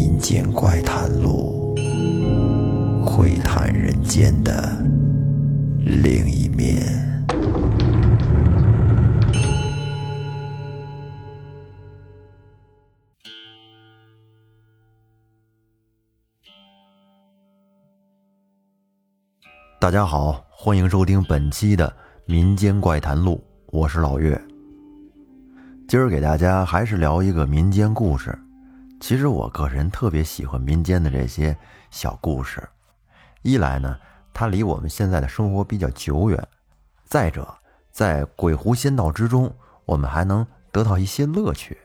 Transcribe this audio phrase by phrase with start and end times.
[0.00, 1.74] 民间怪谈录，
[3.04, 4.80] 窥探人间的
[5.84, 6.86] 另一面。
[19.80, 21.88] 大家好，欢迎收听本期的
[22.24, 23.34] 《民间怪谈录》，
[23.72, 24.40] 我是老岳。
[25.88, 28.38] 今儿给大家还是聊一个民间故事。
[29.00, 31.56] 其实我个人特别喜欢民间的这些
[31.90, 32.68] 小故事，
[33.42, 33.96] 一来呢，
[34.34, 36.38] 它离我们现在的生活比较久远；
[37.04, 37.56] 再者，
[37.90, 41.78] 在鬼狐仙道之中，我们还能得到一些乐趣。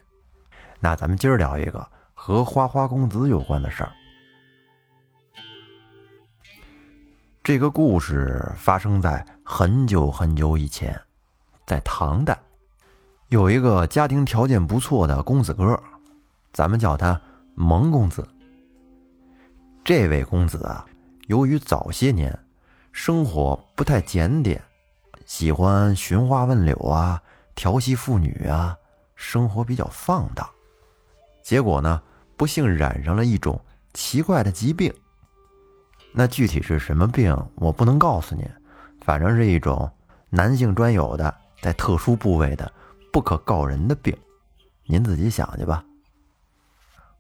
[0.79, 3.91] 那咱们今儿聊一个和花花公子有关的事儿。
[7.43, 10.99] 这个故事发生在很久很久以前，
[11.65, 12.37] 在唐代，
[13.29, 15.81] 有一个家庭条件不错的公子哥。
[16.53, 17.19] 咱们叫他
[17.55, 18.25] 蒙公子。
[19.83, 20.85] 这位公子啊，
[21.27, 22.37] 由于早些年
[22.91, 24.63] 生活不太检点，
[25.25, 27.21] 喜欢寻花问柳啊，
[27.55, 28.77] 调戏妇女啊，
[29.15, 30.47] 生活比较放荡。
[31.41, 32.01] 结果呢，
[32.37, 33.59] 不幸染上了一种
[33.93, 34.93] 奇怪的疾病。
[36.13, 38.47] 那具体是什么病，我不能告诉您，
[39.01, 39.91] 反正是一种
[40.29, 42.71] 男性专有的，在特殊部位的
[43.11, 44.15] 不可告人的病，
[44.85, 45.83] 您自己想去吧。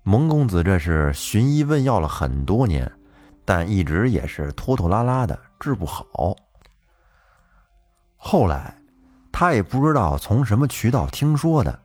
[0.05, 2.91] 蒙公子这是寻医问药了很多年，
[3.45, 6.35] 但一直也是拖拖拉拉的治不好。
[8.17, 8.75] 后来，
[9.31, 11.79] 他也不知道从什么渠道听说的，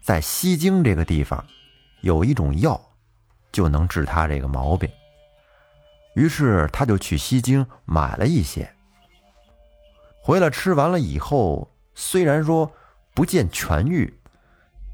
[0.00, 1.44] 在西京这个地方，
[2.00, 2.80] 有一种药，
[3.52, 4.90] 就能治他这个毛病。
[6.14, 8.74] 于是他就去西京买了一些，
[10.22, 12.72] 回来吃完了以后，虽然说
[13.12, 14.18] 不见痊愈，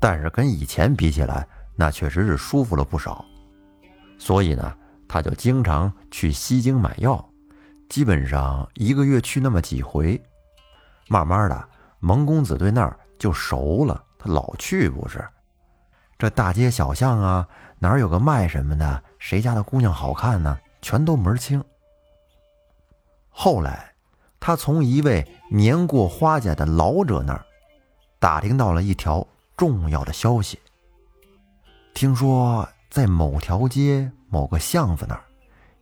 [0.01, 1.47] 但是跟以前比起来。
[1.77, 3.25] 那确实是舒服了不少，
[4.19, 4.75] 所以呢，
[5.07, 7.23] 他就经常去西京买药，
[7.89, 10.21] 基本上一个月去那么几回。
[11.09, 11.69] 慢慢的，
[12.01, 15.23] 蒙公子对那儿就熟了，他老去不是？
[16.19, 17.47] 这大街小巷啊，
[17.79, 21.63] 哪儿有个卖什么的，谁家的姑娘好看呢，全都门清。
[23.29, 23.93] 后来，
[24.41, 27.45] 他从一位年过花甲的老者那儿，
[28.19, 29.27] 打听到了一条
[29.59, 30.59] 重要的消息。
[31.97, 35.25] 听说在某条街某个巷子那儿，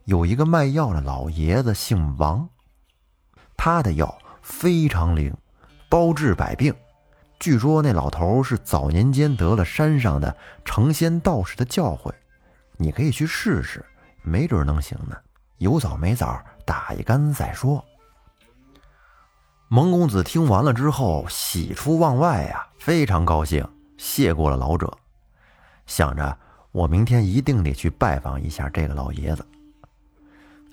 [0.05, 2.47] 有一个卖药的老爷子，姓王。
[3.57, 5.35] 他的药非常灵，
[5.89, 6.73] 包治百病。
[7.37, 10.33] 据说那老头是早年间得了山上的
[10.63, 12.13] 成仙道士的教诲，
[12.77, 13.85] 你可以去试试，
[14.21, 15.17] 没准能行呢。
[15.57, 17.83] 有枣没枣，打一竿再说。
[19.67, 24.97] 蒙公子听完了之后，喜出望外呀，非常高兴，谢过了老者。
[25.85, 26.37] 想着
[26.71, 29.45] 我明天一定得去拜访一下这个老爷子，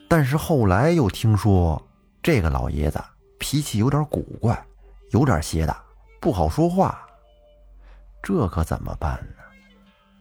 [0.08, 1.80] 但是后来又听说
[2.22, 3.02] 这个老爷子
[3.38, 4.64] 脾气有点古怪，
[5.10, 5.76] 有点邪的，
[6.20, 7.06] 不好说话。
[8.22, 9.42] 这可怎么办呢？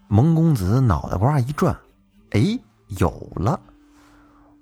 [0.07, 1.75] 蒙公子脑袋瓜一转，
[2.31, 2.59] 哎，
[2.99, 3.59] 有了！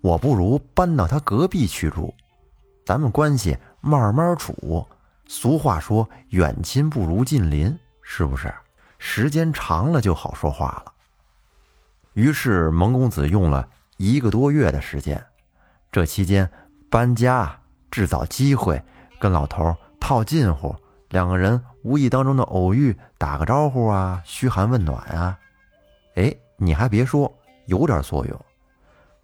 [0.02, 2.14] 我不如搬到他隔壁去住，
[2.86, 4.88] 咱们关系慢慢处。
[5.28, 8.54] 俗话说，远亲不如近邻，是不是？
[9.00, 10.94] 时间长了就好说话了。
[12.14, 13.68] 于是蒙公子用了
[13.98, 15.26] 一个多月的时间，
[15.92, 16.50] 这期间
[16.90, 17.60] 搬家、
[17.90, 18.82] 制造机会、
[19.20, 20.76] 跟老头套近乎，
[21.10, 25.40] 两个人无意当中的偶遇，打个招呼啊，嘘寒问暖啊。
[26.16, 27.34] 哎，你还别说，
[27.68, 28.46] 有点作用。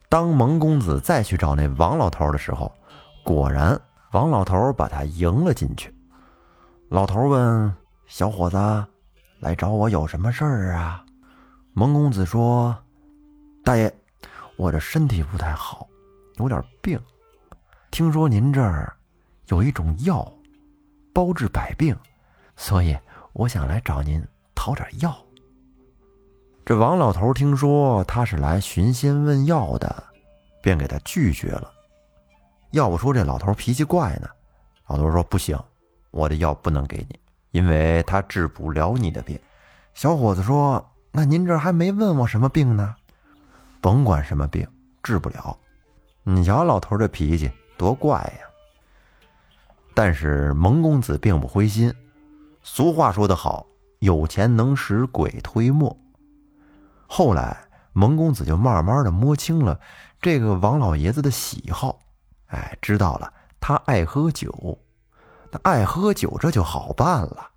[0.07, 2.73] 当蒙公子再去找那王老头的时候，
[3.23, 3.77] 果然
[4.11, 5.93] 王老头把他迎了进去。
[6.89, 7.75] 老头问
[8.07, 8.57] 小伙子。
[9.45, 11.05] 来找我有什么事儿啊？
[11.73, 12.75] 蒙公子说
[13.63, 13.93] ：“大爷，
[14.57, 15.87] 我这身体不太好，
[16.37, 16.99] 有点病。
[17.91, 18.91] 听说您这儿
[19.49, 20.33] 有一种药，
[21.13, 21.95] 包治百病，
[22.55, 22.97] 所以
[23.33, 24.19] 我想来找您
[24.55, 25.15] 讨点药。”
[26.65, 30.03] 这王老头听说他是来寻仙问药的，
[30.63, 31.71] 便给他拒绝了。
[32.71, 34.27] 要不说这老头脾气怪呢？
[34.87, 35.55] 老头说：“不行，
[36.09, 37.19] 我的药不能给你。”
[37.55, 39.39] 因为他治不了你的病，
[39.93, 42.93] 小伙子说：“那您这还没问我什么病呢？
[43.79, 44.67] 甭管什么病，
[45.01, 45.57] 治不了。
[46.23, 48.43] 你瞧老头这脾气多怪呀！”
[49.95, 51.93] 但是蒙公子并不灰心。
[52.61, 53.65] 俗话说得好，
[53.99, 55.97] 有钱能使鬼推磨。
[57.07, 57.57] 后来
[57.93, 59.79] 蒙公子就慢慢的摸清了
[60.21, 61.99] 这个王老爷子的喜好，
[62.47, 63.31] 哎，知道了
[63.61, 64.77] 他爱喝酒。
[65.63, 67.49] 爱喝酒，这就好办了。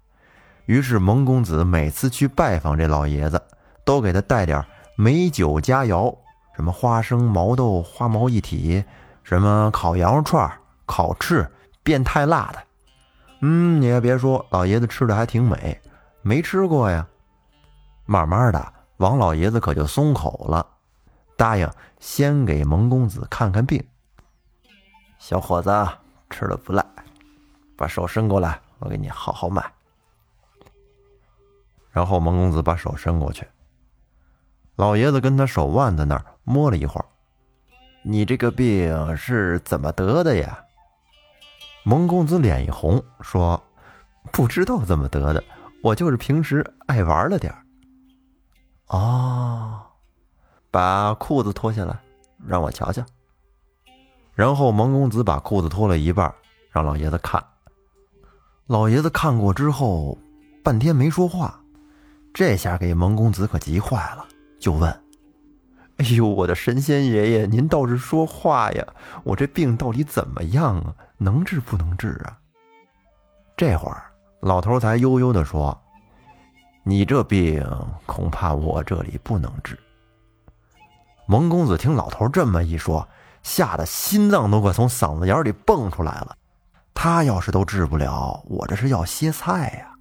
[0.66, 3.42] 于是蒙公子每次去拜访这老爷子，
[3.84, 4.64] 都给他带点
[4.96, 6.14] 美酒佳肴，
[6.54, 8.84] 什么花生、毛豆、花毛一体，
[9.22, 10.50] 什么烤羊肉串、
[10.84, 11.50] 烤翅，
[11.82, 12.62] 变态辣的。
[13.40, 15.80] 嗯，你也别说，老爷子吃的还挺美，
[16.22, 17.06] 没吃过呀。
[18.04, 20.66] 慢慢的，王老爷子可就松口了，
[21.36, 23.82] 答应先给蒙公子看看病。
[25.18, 25.70] 小伙子，
[26.28, 26.84] 吃的不赖，
[27.78, 29.64] 把手伸过来，我给你好好脉。
[31.92, 33.46] 然后蒙公子把手伸过去，
[34.75, 37.06] 老爷子跟他手腕子那儿摸了一会儿，
[38.02, 40.58] 你这个病是怎么得的呀？
[41.84, 43.62] 蒙公子脸一红，说
[44.32, 45.44] ：“不知道怎么得的，
[45.81, 47.64] 我就是平时爱玩了点儿。”
[48.90, 49.82] 哦，
[50.72, 51.96] 把裤子脱下来，
[52.44, 53.04] 让我瞧瞧。
[54.34, 56.34] 然后蒙公子把裤子脱了一半，
[56.72, 57.40] 让老爷子看。
[58.69, 60.19] 老爷子看过之后，
[60.62, 61.59] 半天没说话。
[62.35, 64.26] 这下给蒙公子可急坏了，
[64.61, 64.91] 就问
[65.97, 68.87] ：“哎呦，我的神仙爷爷，您倒是说话呀！
[69.25, 70.94] 我这病到底怎么样啊？
[71.17, 72.37] 能治不能治啊？”
[73.56, 74.05] 这会儿
[74.41, 75.76] 老头才悠悠的说
[76.85, 77.67] ：“你这病
[78.05, 79.79] 恐怕我这里不能治。”
[81.26, 83.09] 蒙公子听老头这么一说，
[83.43, 86.37] 吓得心脏都快从嗓子眼里蹦出来了。
[87.00, 89.94] 他要是都治不了，我这是要歇菜呀！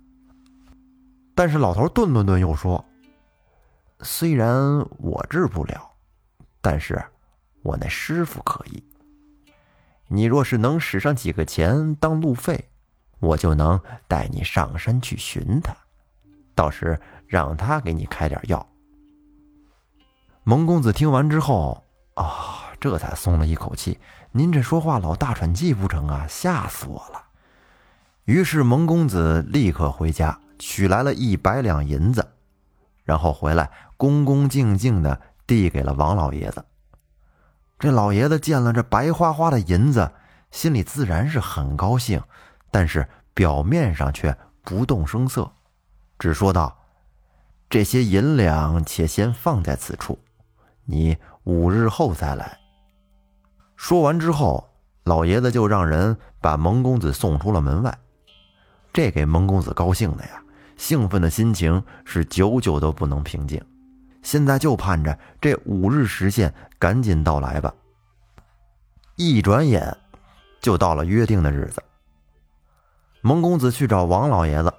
[1.35, 2.83] 但是老头顿顿顿又说
[4.01, 5.91] ：“虽然我治不了，
[6.59, 6.99] 但是
[7.61, 8.83] 我那师傅可以。
[10.07, 12.67] 你若是能使上几个钱当路费，
[13.19, 15.77] 我就能带你上山去寻他，
[16.55, 18.67] 到时让他给你开点药。”
[20.43, 21.83] 蒙公子听完之后，
[22.15, 23.99] 啊，这才松了一口气。
[24.31, 26.25] 您这说话老大喘气不成啊？
[26.27, 27.23] 吓死我了！
[28.25, 30.39] 于是蒙公子立刻回家。
[30.59, 32.31] 取来了一百两银子，
[33.03, 36.65] 然后回来恭恭敬敬的递给了王老爷子。
[37.77, 40.11] 这老爷子见了这白花花的银子，
[40.49, 42.19] 心里自然是很高兴，
[42.71, 45.51] 但是表面上却不动声色，
[46.17, 46.75] 只说道
[47.69, 50.17] ：“这些银两且先放在此处，
[50.85, 52.57] 你五日后再来。”
[53.77, 54.69] 说完之后，
[55.05, 57.97] 老爷子就让人把蒙公子送出了门外。
[58.91, 60.43] 这给蒙公子高兴的呀！
[60.75, 63.63] 兴奋的心情是久久都不能平静，
[64.21, 67.73] 现在就盼着这五日时限赶紧到来吧。
[69.15, 69.95] 一转眼，
[70.59, 71.81] 就到了约定的日子。
[73.21, 74.73] 蒙公子去找王老爷子，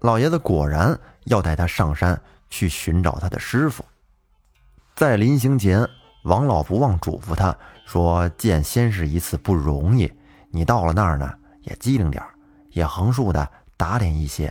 [0.00, 2.20] 老爷子果然要带他上山
[2.50, 3.84] 去寻找他的师傅。
[4.94, 5.88] 在临行前，
[6.24, 7.56] 王老不忘嘱咐他
[7.92, 10.10] 说：“见先是一次不容易，
[10.50, 11.30] 你到了那儿呢，
[11.60, 12.24] 也机灵点
[12.70, 13.46] 也横竖的
[13.76, 14.50] 打点一些。”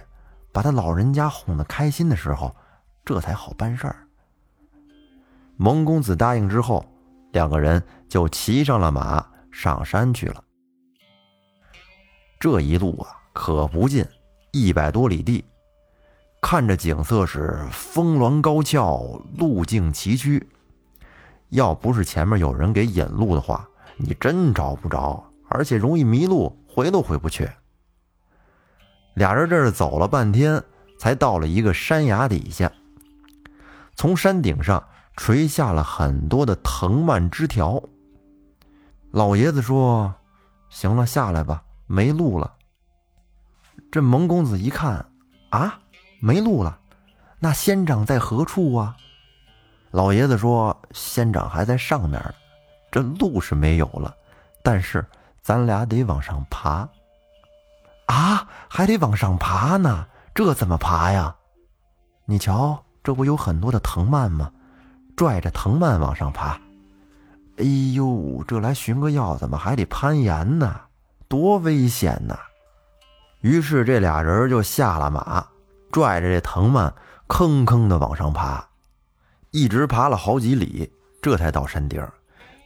[0.54, 2.56] 把他老人家哄得开心的时候，
[3.04, 4.06] 这才好办事儿。
[5.58, 6.86] 蒙公子答应之后，
[7.32, 10.44] 两个人就骑上了马，上山去了。
[12.40, 14.06] 这一路啊，可不近，
[14.52, 15.44] 一百多里地，
[16.42, 19.02] 看着景色是峰峦高峭，
[19.36, 20.44] 路径崎岖。
[21.52, 23.68] 要不是前面有人给引路的话，
[23.98, 27.50] 你真找不着，而且容易迷路，回都回不去。
[29.16, 30.64] 俩人这是走了半天，
[30.98, 32.72] 才到了一个山崖底下。
[33.96, 34.82] 从山顶上
[35.18, 37.84] 垂下了很多的藤蔓枝条。
[39.12, 40.16] 老爷子说
[40.72, 42.54] ：“行了，下来吧，没路了。”
[43.92, 45.06] 这蒙公子一看，
[45.50, 45.82] 啊，
[46.22, 46.80] 没路了，
[47.40, 48.96] 那仙长在何处啊？
[49.92, 52.34] 老爷子说：“仙长还在上面呢，
[52.90, 54.16] 这路是没有了，
[54.64, 55.06] 但是
[55.42, 56.88] 咱俩得往上爬。”
[58.08, 61.36] 啊，还得往上爬呢，这怎么爬呀？
[62.26, 64.52] 你瞧，这不有很多的藤蔓吗？
[65.16, 66.60] 拽着藤蔓往上爬。
[67.58, 70.82] 哎呦，这来寻个药，怎么还得攀岩呢？
[71.28, 72.38] 多危险呐！
[73.42, 75.46] 于是这俩人就下了马，
[75.92, 76.94] 拽着这藤蔓，
[77.28, 78.66] 吭吭的往上爬，
[79.52, 80.90] 一直爬了好几里，
[81.22, 82.06] 这才到山顶，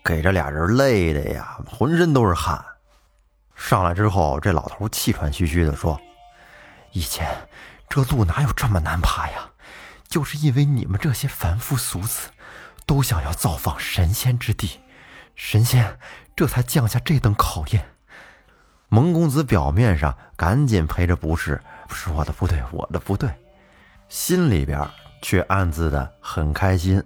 [0.04, 2.64] 给这俩人累的呀，浑身都是汗。
[3.56, 6.00] 上来之后，这老头气喘吁吁地说
[6.94, 7.28] ：“以前
[7.90, 9.50] 这路哪有这么难爬呀？
[10.08, 12.30] 就是因为你们这些凡夫俗子，
[12.86, 14.80] 都想要造访神仙之地，
[15.36, 15.98] 神仙
[16.36, 17.94] 这才降下这等考验。”
[18.90, 23.28] 蒙公子表面上赶紧陪着不是，是我的不对，我的不对，
[24.08, 24.88] 心里边
[25.22, 27.04] 却暗自的很开心。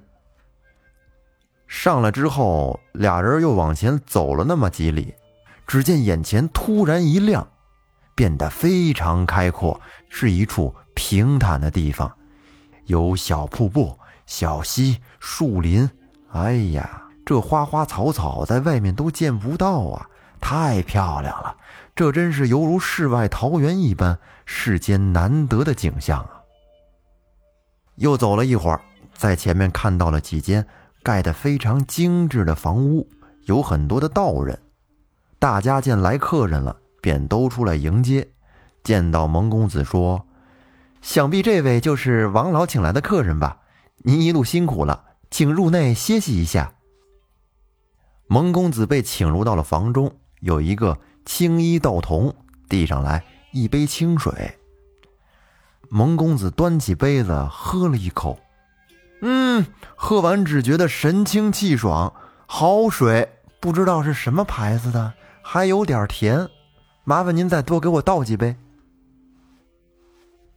[1.68, 5.14] 上来之后，俩人又往前走了那么几里。
[5.68, 7.48] 只见眼前突然一亮，
[8.16, 12.12] 变得非常开阔，是一处平坦的地方，
[12.86, 15.88] 有小瀑布、小溪、树林，
[16.32, 20.10] 哎呀，这花花草草在外面都见不到啊！
[20.42, 21.56] 太漂亮了，
[21.94, 26.39] 这真是犹如世外桃源一般，世间难得的景象啊！
[28.00, 28.82] 又走了一会儿，
[29.14, 30.66] 在前面看到了几间
[31.04, 33.08] 盖得非常精致的房屋，
[33.46, 34.58] 有很多的道人。
[35.38, 38.28] 大家见来客人了，便都出来迎接。
[38.84, 40.26] 见到蒙公子，说
[41.02, 43.60] ：“想必这位就是王老请来的客人吧？
[43.98, 46.74] 您一路辛苦了，请入内歇息一下。”
[48.28, 52.34] 蒙公子被请入到了房中，有一个青衣道童
[52.70, 54.59] 递上来一杯清水。
[55.90, 58.40] 蒙公子端起杯子喝了一口，
[59.22, 59.66] 嗯，
[59.96, 62.14] 喝完只觉得神清气爽，
[62.46, 63.28] 好水，
[63.60, 66.48] 不知道是什么牌子的，还有点甜，
[67.04, 68.56] 麻烦您再多给我倒几杯。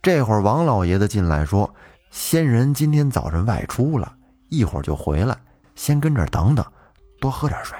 [0.02, 1.72] 这会儿王老爷子进来说
[2.10, 4.14] ：“仙人今天早晨外出了，
[4.48, 5.36] 一会儿就回来，
[5.74, 6.66] 先跟这儿等等，
[7.20, 7.78] 多喝点水。”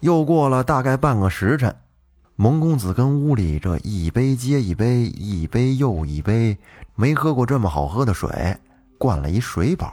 [0.00, 1.76] 又过了大概半个时辰。
[2.40, 6.56] 蒙公子跟屋里这一杯接一杯，一杯又一杯，
[6.94, 8.56] 没喝过这么好喝的水，
[8.96, 9.92] 灌了一水饱。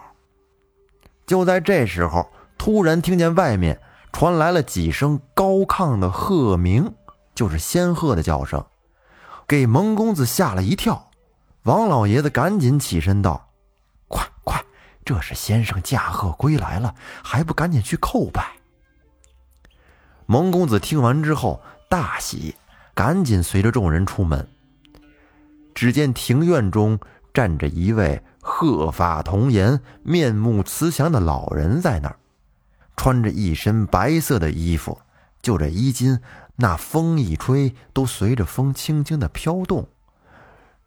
[1.25, 3.81] 就在这时候，突然听见外面
[4.13, 6.93] 传来了几声高亢的鹤鸣，
[7.33, 8.63] 就是仙鹤的叫声，
[9.47, 11.09] 给蒙公子吓了一跳。
[11.63, 13.49] 王老爷子赶紧起身道
[14.07, 14.63] ：“快快，
[15.03, 18.51] 这是先生驾鹤归来了，还不赶紧去叩拜？”
[20.27, 21.59] 蒙公子听完之后。
[21.87, 22.55] 大喜，
[22.93, 24.47] 赶紧随着众人出门。
[25.73, 26.99] 只见庭院中
[27.33, 32.17] 站着一位鹤发童颜、面目慈祥的老人在那儿，
[32.95, 34.99] 穿着一身白色的衣服，
[35.41, 36.19] 就这衣襟，
[36.55, 39.87] 那风一吹都随着风轻轻的飘动。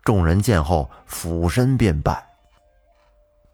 [0.02, 2.26] 众人见后俯身便拜。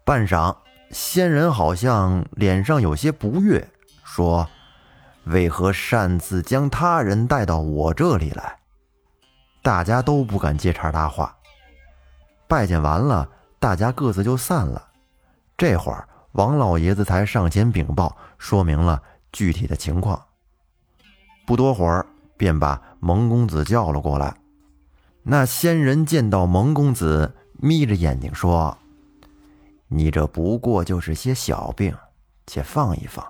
[0.05, 0.57] 半晌，
[0.91, 3.69] 仙人好像脸上有些不悦，
[4.05, 4.49] 说。
[5.27, 8.59] 为何擅自将他人带到我这里来？
[9.63, 11.35] 大家都不敢接茬搭话。
[12.47, 13.29] 拜见完了，
[13.59, 14.89] 大家各自就散了。
[15.57, 19.03] 这会儿，王老爷子才上前禀报，说明了
[19.33, 20.23] 具体的情况。
[21.47, 22.05] 不多会儿，
[22.37, 24.37] 便把蒙公子叫了过来。
[25.23, 28.77] 那仙人见到蒙公子，眯着眼睛说
[29.89, 31.97] ：“你这不过就是些小病，
[32.47, 33.25] 且放一放。”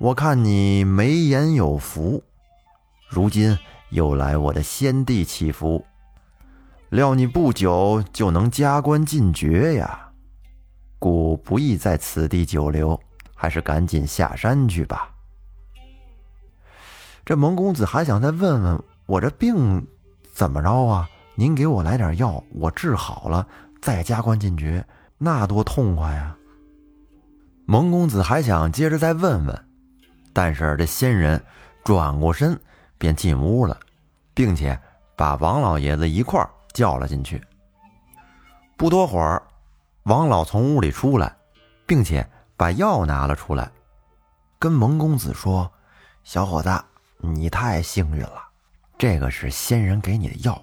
[0.00, 2.22] 我看你眉眼有福，
[3.08, 3.58] 如今
[3.90, 5.84] 又来我的先帝祈福，
[6.88, 10.08] 料你不久就能加官进爵呀，
[11.00, 12.98] 故不宜在此地久留，
[13.34, 15.10] 还是赶紧下山去吧。
[17.24, 19.84] 这蒙公子还想再问问我这病
[20.32, 21.10] 怎么着啊？
[21.34, 23.44] 您给我来点药，我治好了
[23.82, 24.86] 再加官进爵，
[25.18, 26.36] 那多痛快呀！
[27.66, 29.67] 蒙公子还想接着再问问。
[30.38, 31.42] 但是这仙人
[31.82, 32.56] 转过身
[32.96, 33.76] 便进屋了，
[34.34, 34.80] 并且
[35.16, 37.42] 把王老爷子一块儿叫了进去。
[38.76, 39.42] 不多会儿，
[40.04, 41.36] 王老从屋里出来，
[41.88, 42.24] 并且
[42.56, 43.68] 把药拿了出来，
[44.60, 45.68] 跟蒙公子说
[46.22, 46.70] ：“小伙子，
[47.16, 48.40] 你太幸运了，
[48.96, 50.62] 这个是仙人给你的药，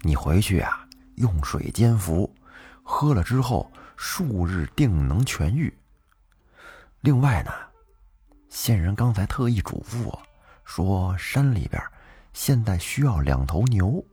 [0.00, 0.82] 你回去啊
[1.16, 2.34] 用水煎服，
[2.82, 5.70] 喝了之后数日定能痊愈。
[7.02, 7.52] 另外呢。”
[8.50, 10.22] 仙人刚才特意嘱咐我，
[10.64, 11.80] 说山里边
[12.32, 14.04] 现在需要两头牛。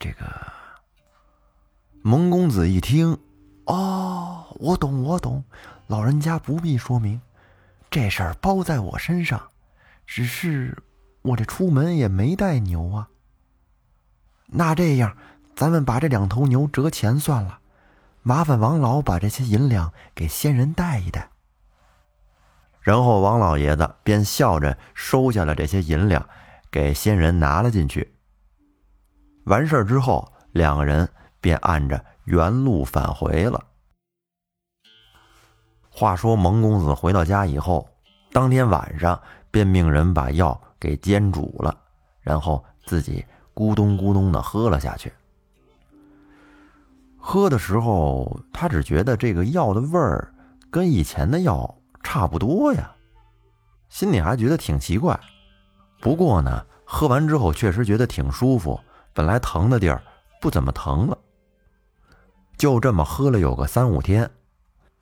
[0.00, 0.26] 这个
[2.02, 3.16] 蒙公子一听，
[3.66, 5.44] 哦，我懂，我懂，
[5.86, 7.20] 老人家不必说明，
[7.88, 9.40] 这事儿包在我身上。
[10.04, 10.76] 只是
[11.22, 13.08] 我这出门也没带牛啊。
[14.46, 15.16] 那这样，
[15.54, 17.60] 咱们把这两头牛折钱算了，
[18.22, 21.30] 麻烦王老把这些银两给仙人带一带。
[22.86, 26.24] 然后王老爷子便笑着收下了这些银两，
[26.70, 28.14] 给仙人拿了进去。
[29.46, 31.08] 完事儿之后，两个人
[31.40, 33.60] 便按着原路返回了。
[35.90, 37.88] 话说蒙公子回到家以后，
[38.30, 41.76] 当天晚上便命人把药给煎煮了，
[42.20, 45.12] 然后自己咕咚咕咚的喝了下去。
[47.18, 50.32] 喝的时候，他只觉得这个药的味儿
[50.70, 51.75] 跟以前的药。
[52.06, 52.94] 差不多呀，
[53.88, 55.18] 心里还觉得挺奇怪。
[56.00, 58.78] 不过呢，喝完之后确实觉得挺舒服，
[59.12, 60.00] 本来疼的地儿
[60.40, 61.18] 不怎么疼了。
[62.56, 64.30] 就这么喝了有个三五天，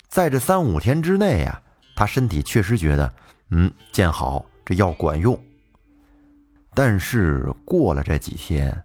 [0.08, 1.60] 在这三五天之内呀，
[1.94, 3.12] 他身体确实觉得，
[3.50, 5.38] 嗯，见好，这药管用。
[6.72, 8.82] 但是过了这几天，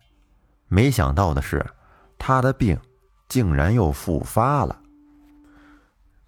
[0.68, 1.66] 没想到的是，
[2.18, 2.78] 他的病
[3.30, 4.78] 竟然又复发了。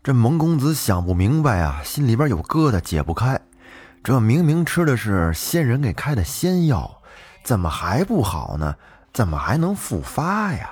[0.03, 3.39] 这蒙公子想不明白啊，心里边有疙瘩解不开。
[4.03, 7.03] 这明明吃的是仙人给开的仙药，
[7.43, 8.75] 怎么还不好呢？
[9.13, 10.71] 怎么还能复发呀？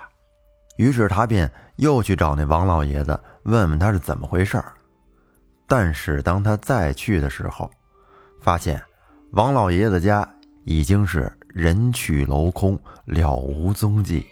[0.77, 4.73] 于是他便又去找那王老爷子，问问他是怎么回事儿。
[5.67, 7.69] 但是当他再去的时候，
[8.41, 8.81] 发现
[9.33, 10.27] 王老爷子家
[10.65, 14.25] 已经是人去楼空，了无踪迹，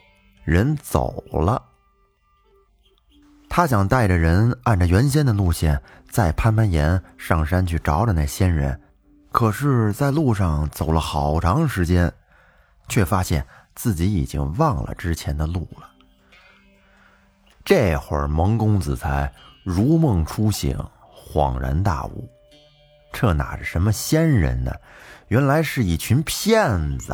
[0.44, 1.62] 人走了。
[3.58, 8.80] 他想带着人按照原先的路线再攀攀岩上山去找找那仙人，
[9.32, 12.14] 可是，在路上走了好长时间，
[12.88, 15.90] 却发现自己已经忘了之前的路了。
[17.66, 19.34] 这会儿，蒙公子才
[19.64, 20.78] 如梦初醒，
[21.12, 22.30] 恍然大悟，
[23.12, 24.72] 这哪是什么仙人呢？
[25.30, 27.12] 原来是一群骗子。